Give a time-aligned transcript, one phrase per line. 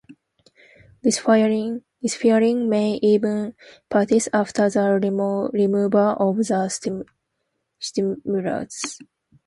[1.03, 1.83] This firing
[2.15, 3.53] may even
[3.87, 4.99] persist after the
[5.53, 7.05] removal of the
[7.79, 8.99] stimulus.